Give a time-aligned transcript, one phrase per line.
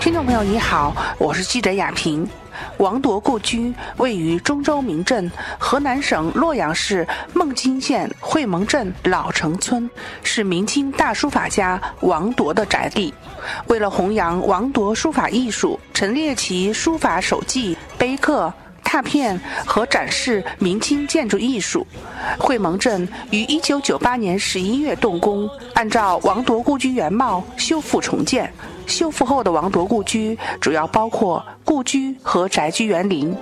[0.00, 2.26] 听众朋友，你好，我是记者雅萍。
[2.78, 9.88] 王铎故居位于中州名镇，河南省洛阳市孟津县会盟镇老城村，
[10.22, 13.12] 是明清大书法家王铎的宅地。
[13.66, 18.50] 为了弘扬王铎书法艺术，陈列其书法手记、碑刻。
[18.90, 21.86] 拓片和展示明清建筑艺术。
[22.40, 28.52] 会盟镇于一九九八年十一月动工，按照王铎故居原貌修复重建。
[28.88, 33.32] 修复后的王铎故居主要包括故居和宅居园林。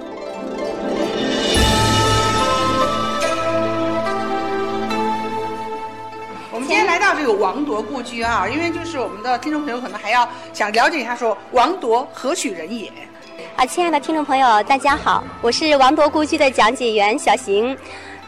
[6.53, 12.93] 我们今天来到这个王铎故居啊，因为就是我们的听众朋友可能还要想了解一下，说王铎何许人也？
[13.59, 17.77] 啊，亲爱的听众朋友，大家好，我是王铎故居的讲解员小邢，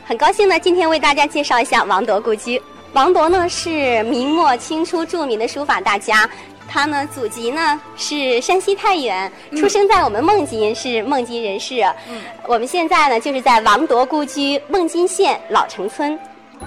[0.04, 2.60] 很高兴呢，今天为大家介绍一下王铎故居。
[2.94, 6.28] 王铎呢是明末清初著名的书法大家，
[6.68, 11.80] 他呢祖籍呢是山西太原，出生在我们孟津，是孟津人士。
[12.08, 16.18] 嗯，我们现在呢就是在王铎故居孟津县老城村，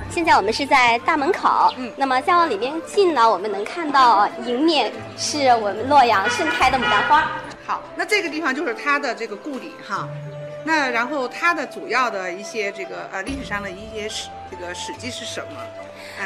[0.09, 1.70] 现在我们是在大门口。
[1.75, 7.30] 嗯，那么再往里面进呢，我们能看到迎面是我们洛阳盛开的牡丹花。
[7.66, 10.08] 好，那这个地方就是他的这个故里哈，
[10.66, 15.61] 那然后他的主要的一些这个呃历史上的一些史这个史记是什么？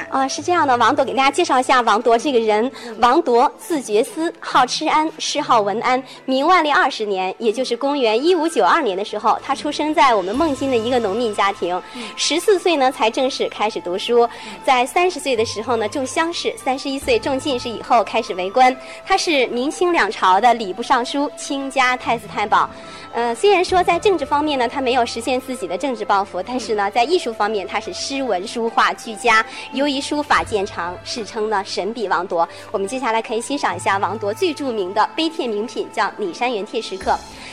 [0.09, 2.71] 啊，是这样的，王铎给大家介绍一下王铎这个人。
[2.99, 11.81] 王铎字觉思，号痴安，谥号文安，明万历二十年，也就是公元一五九二年的时候，他出生在我们孟津的一个农民家庭。
[12.16, 14.27] 十四岁呢，才正式开始读书。
[14.63, 18.75] 在三十岁的时候呢，中乡试；三十一岁中进士以后，开始为官。
[19.05, 22.69] 他是明清两朝的礼部尚书、卿家太子太保。
[23.13, 29.44] 呃，虽然说在政治方面呢，他没有实现自己的政治抱负，但是呢，在艺术方面，他是诗文书画俱佳。
[29.78, 32.47] 由于书法见长，世称呢神笔王铎。
[32.72, 37.11] 我们接下来可以欣赏一下王铎最著名的碑帖名品，叫《拟山原帖石刻》。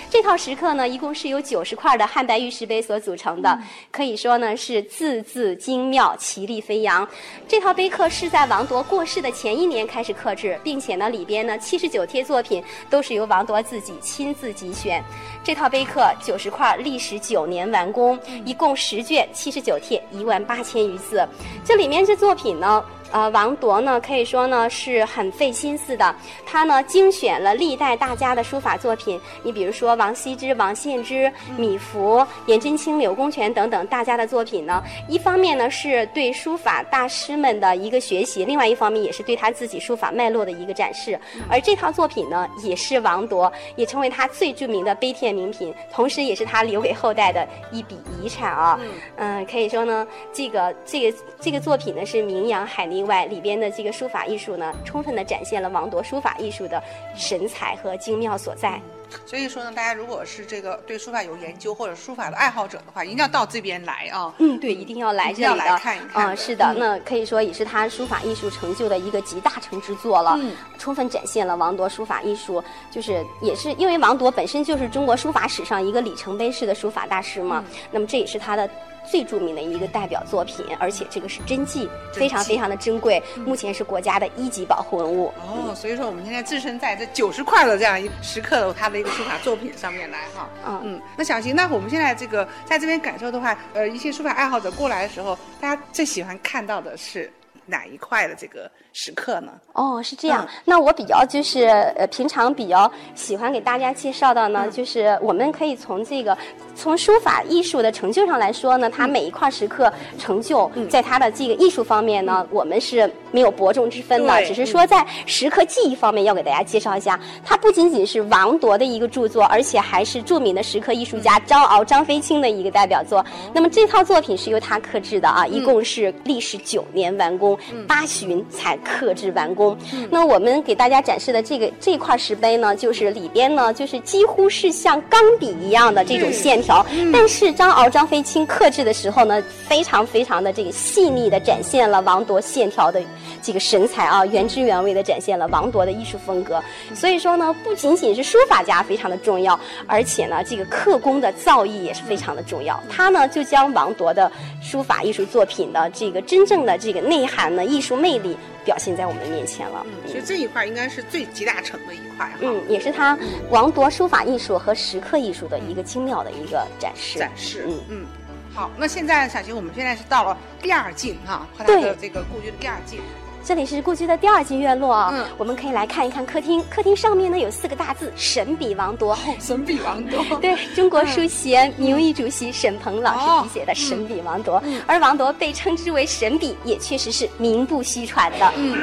[0.08, 3.58] 这套石刻呢，一共是由九十块的汉白玉石碑所组成的，
[3.91, 7.06] 可以说呢是字字精妙，奇丽飞扬。
[7.47, 15.03] 这套碑刻是在王铎过世的前一年开始刻制，并且呢里边呢七十九帖作品都是由王铎自己亲自集选。
[15.43, 21.27] 这套碑刻九十块，历时九年完工，一共十卷，七十九帖，一万八千余字。
[21.65, 22.84] 这里面这作品呢。
[23.14, 26.12] 呃，王铎呢，可以说呢是很费心思的。
[26.44, 34.82] 他呢精选了历代大家的书法作品，你比如说王羲之、王献之、米芾、颜真卿、柳公权等等大家的作品呢。
[35.08, 41.16] 一方面呢是对书法大师们的一个学习，另外一方面也是对他自己书法脉络的一个展示。
[41.48, 48.76] 而这套作品呢，也是王铎，也成为他最著名的碑帖名品，同时也是他留给后代的一笔遗产啊。
[49.14, 56.82] 嗯，可以说呢，这个这个这个作品呢是名扬海外里边的这个书法艺术呢，充分的展现了王铎书法艺术的
[57.15, 58.81] 神采和精妙所在。
[59.26, 64.32] 所以说呢，大家如果是这个对书法有研究或者书法的爱好者的话，一定要到这边来啊。
[64.38, 65.48] 嗯，对，一定要来这里的。
[65.48, 66.26] 要来看一看。
[66.26, 70.36] 啊，是的，那可以说也是他书法艺术成就的一个集大成之作了。
[70.41, 77.64] 嗯，充分展现了王铎书法艺术，就是也是因为王铎本身就是中国书法史上一个里程碑式的书法大师嘛。
[77.91, 78.69] 那么这也是他的。
[79.06, 85.30] 最著名的一个代表作品，而且这个是真迹，非常非常的珍贵，目前是国家的一级保护文物。
[85.42, 90.48] 哦，所以说我们现在置身在这九十块的这样一时刻的他的一个书法作品上面来哈。
[90.66, 97.31] 嗯嗯，那小新，那我们现在这个在这边感受的话，呃，一些书法爱好者过来的时候，大家最喜欢看到的是
[97.66, 98.70] 哪一块的这个？
[98.97, 99.50] 时刻呢？
[99.72, 100.47] 哦，是这样。
[100.64, 101.64] 那我比较就是
[101.97, 106.38] 呃，平常比较喜欢给大家介绍的呢，就是我们可以从这个
[106.76, 114.44] 从书法艺术的成就上来说呢，它每一块石刻成就，在它的这个艺术方面呢，我们是没有伯仲之分的。
[114.47, 123.26] 只是说在石刻技艺方面要给大家介绍一下，它不仅仅是王铎的一个著作，而且还是著名的石刻艺术家张敖、张飞卿的一个代表作。
[123.53, 127.53] 那么这套作品是由他刻制的啊，一共是历时九年完工，
[127.88, 128.78] 八旬才。
[128.84, 129.76] 刻制完工，
[130.10, 143.01] 那我们给大家展示的这个这块石碑呢，就是里边呢，就是几乎是像钢笔一样的这种线条，但是张敖、张飞清刻制的时候呢，非常非常的这个细腻的展现了王铎线条的
[143.42, 146.62] 这个神采啊，原汁原味的展现了王铎的艺术风格。
[146.95, 152.78] 所以说呢，不仅仅是书法家非常的重要，而且呢，这个刻工的造诣也是非常的重要。
[152.89, 154.30] 他呢，就将王铎的
[154.62, 158.36] 书法艺术作品的这个真正的这个内涵呢，艺术魅力。
[158.64, 159.84] 表现在我们面前了。
[159.84, 162.38] 嗯其实这一块应该是最集大成的一块哈。
[162.41, 163.14] 嗯，也是他
[163.50, 167.18] 王铎书法艺术和石刻艺术的一个精妙的一个展示。
[167.18, 167.66] 展示。
[167.68, 168.06] 嗯嗯。
[168.54, 173.00] 好，那现在小琴，我们现在是到了第二进哈，和他的这个故居的第二进。
[173.46, 176.64] 这里是故居的第二进院落，嗯，我们可以来看一看客厅。
[176.70, 184.62] 客厅上面呢有四个大字“神笔王铎”， 神笔王铎， 对中国书协名誉主席沈鹏老师题写的“神笔王铎”。
[184.88, 188.50] 而王铎被称之为神笔，也确实是名不虚传的。
[188.56, 188.78] 嗯，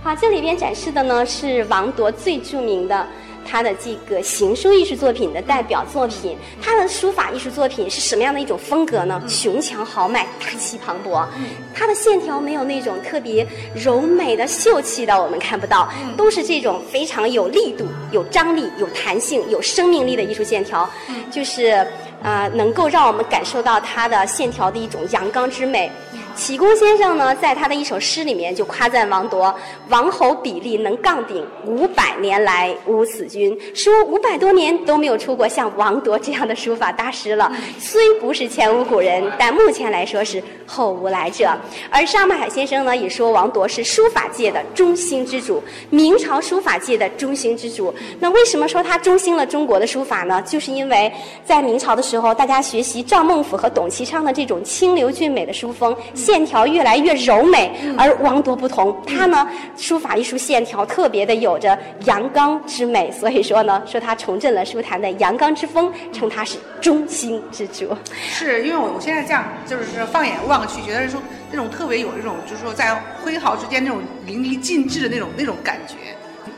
[0.00, 3.04] 好，这里边展示的呢是王铎最著名的。
[3.50, 9.20] 他的这个行书艺术作品的代表作品，他的书法艺术作品是什么样的一种风格呢？
[9.26, 11.26] 雄强豪迈，大气磅礴。
[11.74, 13.44] 他的线条没有那种特别
[13.74, 20.88] 柔美的秀气的，我们看不到，都是这种非常有力度、有张力、有弹性、有生命力的艺术线条，
[21.28, 21.84] 就是
[22.22, 25.90] 呃，能够让我们感受到他的线条的一种阳刚之美。
[26.36, 29.54] 启功先生呢，在他的一首诗里面就夸赞王铎
[29.90, 37.52] ：“王侯比例能杠顶，五百年来无此君。”说五百多年都没有出过像王铎这样的书法大师了。
[37.78, 41.50] 虽不是前无古人，但目前来说是后无来者。
[41.90, 47.92] 而沙马海先生呢，也说王铎是书法界的中兴之主，明朝书法界的中兴之主。
[48.18, 50.40] 那为什么说他中兴了中国的书法呢？
[50.42, 51.12] 就是因为
[51.44, 55.94] 在明朝的时候，大家学习赵孟頫和董其昌的这种清流俊美的书风。
[56.20, 67.96] 线条越来越柔美，而王铎不同，他呢书法艺术线条特别的有着阳刚之美，所以说呢，说他重振了书坛的阳刚之风，称他是中兴之主。
[68.12, 71.20] 是因为我我现在这样就是放眼望去，觉得说
[71.50, 72.94] 那种特别有一种就是说在
[73.24, 75.94] 挥毫之间那种淋漓尽致的那种那种感觉。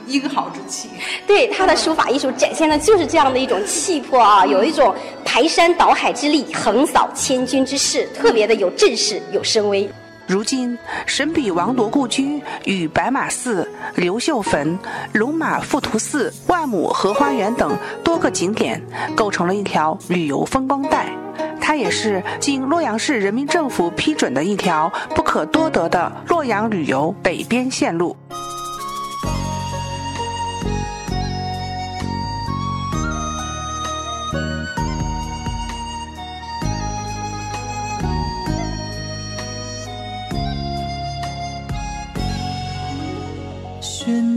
[0.06, 0.88] 英豪之气，
[1.26, 4.94] 对他的书法艺术展现的就是这样的一种气魄啊，有一种
[5.24, 9.88] 排山倒海之力，横扫千军之势，特别的有阵势，有声威。
[10.26, 14.78] 如今，神笔王铎故居与白马寺、刘秀坟、
[15.12, 18.80] 龙马富图寺、万亩荷花园等多个景点
[19.16, 21.08] 构成了一条旅游风光带。
[21.60, 28.16] 它也是经洛阳市人民政府批准的一条不可多得的洛阳旅游北边线路。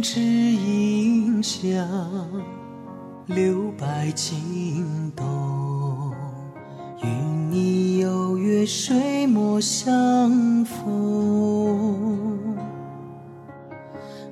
[0.07, 1.89] 宣纸映香，
[3.25, 6.13] 留白惊动。
[7.01, 7.07] 与
[7.49, 12.37] 你有约，水墨相逢。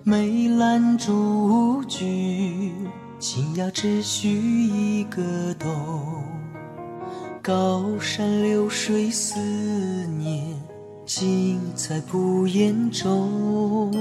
[0.03, 2.71] 梅兰竹菊，
[3.17, 4.29] 清雅只需
[4.67, 5.71] 一个冬。
[7.41, 9.39] 高山流水思
[10.19, 10.55] 念，
[11.03, 13.91] 尽在不言中。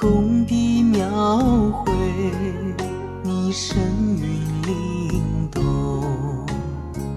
[0.00, 1.06] 工笔描
[1.84, 1.92] 绘
[3.22, 3.78] 你身
[4.16, 6.02] 韵灵动，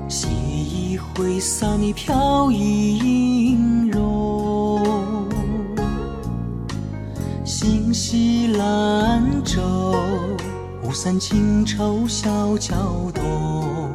[0.09, 4.83] 写意挥洒你飘逸音容。
[7.45, 9.62] 星系兰舟，
[10.83, 12.75] 雾散轻愁小桥
[13.13, 13.94] 东。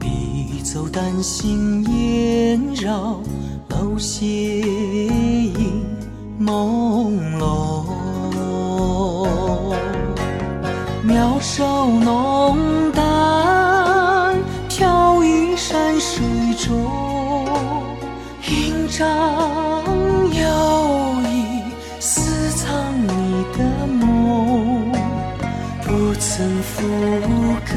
[0.00, 3.20] 笔走丹心烟绕，
[3.68, 4.26] 楼斜
[4.62, 5.84] 影。
[6.40, 7.63] 朦胧，
[11.44, 14.34] 手浓淡，
[14.66, 16.24] 飘逸山水
[16.58, 16.74] 中，
[18.48, 19.06] 印章
[20.32, 20.48] 摇
[21.22, 21.62] 曳，
[22.00, 24.90] 私藏你的梦，
[25.82, 26.82] 不曾赋
[27.66, 27.76] 歌，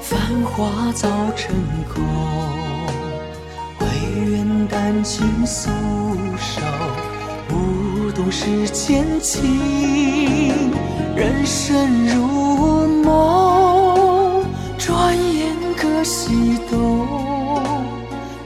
[0.00, 1.54] 繁华早成
[1.94, 2.02] 空，
[3.80, 3.86] 唯
[4.24, 5.68] 愿丹青素
[6.38, 6.62] 手。
[8.12, 9.42] 总是间情，
[11.20, 14.42] 人生如梦，
[14.78, 17.06] 转眼各西东。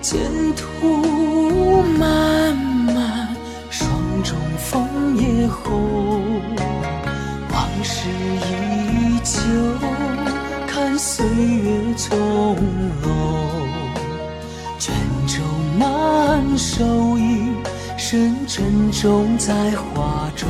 [0.03, 0.21] 前
[0.57, 3.29] 途漫漫，
[3.71, 3.89] 霜
[4.25, 6.21] 中枫叶红。
[7.53, 9.39] 往事依旧，
[10.67, 12.57] 看岁月从
[13.05, 13.09] 容。
[14.81, 14.93] 卷
[15.29, 15.45] 轴
[15.79, 16.85] 满手
[17.19, 17.55] 印。
[17.97, 20.49] 深沉重在画中。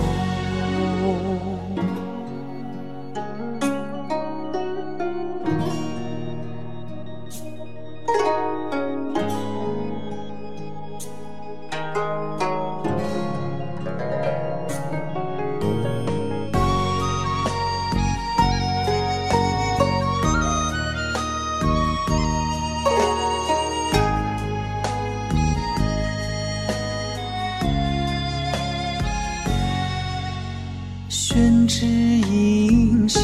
[31.35, 33.21] 宣纸映香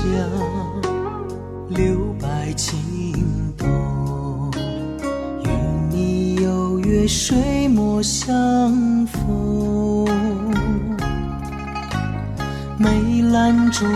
[1.69, 4.51] 留白情动
[5.45, 5.49] 与
[5.89, 10.05] 你有约水墨相逢。
[12.77, 13.87] 梅兰竹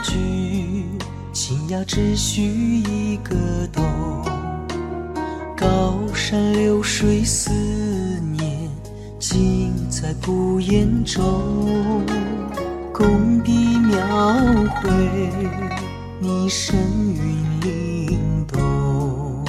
[0.00, 0.84] 菊
[1.32, 3.34] 清雅只需一个
[3.72, 3.84] 懂
[5.56, 7.50] 高山流水思
[8.30, 8.70] 念
[9.18, 12.19] 尽在不言中。
[13.00, 13.98] 工笔描
[14.82, 14.90] 绘
[16.18, 16.76] 你身
[17.14, 19.42] 韵灵动，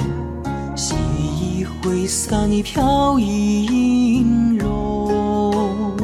[0.74, 0.94] 写
[1.38, 5.94] 一挥洒你飘逸音容。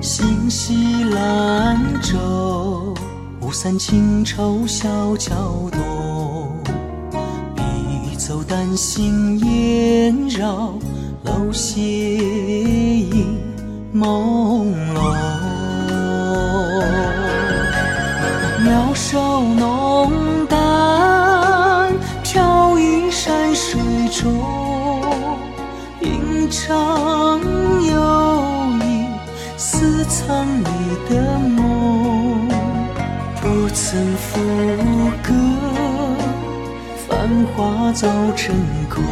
[0.00, 2.94] 新西兰舟，
[3.40, 6.52] 雾散轻愁小桥东。
[7.56, 10.78] 笔走丹心烟绕，
[11.24, 13.36] 楼斜影
[13.92, 15.31] 朦胧。
[18.94, 20.12] 手浓
[20.48, 23.80] 淡，飘逸山水
[24.10, 24.30] 中，
[26.00, 27.40] 吟唱
[27.86, 27.94] 有
[28.84, 29.06] 意，
[29.56, 30.64] 私藏你
[31.08, 32.48] 的梦。
[33.40, 34.38] 不曾赋
[35.22, 35.32] 歌，
[37.08, 38.06] 繁华早
[38.36, 38.54] 成
[38.88, 39.02] 空，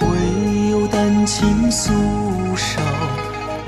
[0.00, 1.92] 唯有丹青素
[2.54, 2.80] 手，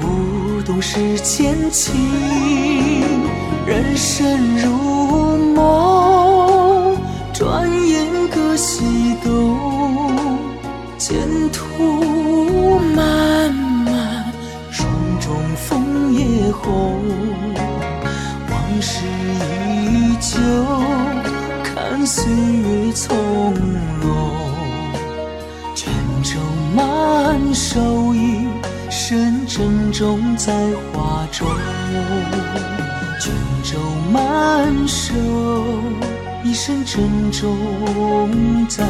[0.02, 1.94] 舞动世间情。
[3.66, 4.71] 人生如
[5.54, 6.99] 梦，
[7.33, 9.59] 转眼各西东。
[10.99, 11.16] 前
[11.50, 14.25] 途漫漫，
[14.71, 14.87] 霜
[15.18, 17.00] 中枫叶红。
[18.50, 19.06] 往事
[19.40, 20.38] 依旧，
[21.64, 23.16] 看岁月从
[24.02, 24.12] 容。
[25.75, 25.90] 卷
[26.23, 26.38] 轴
[26.76, 27.80] 满手，
[28.14, 28.47] 一
[28.90, 30.52] 生珍重在
[30.92, 31.49] 画中。
[33.25, 33.78] 卷轴
[34.12, 35.14] 满手，
[36.45, 38.85] 一身珍重在。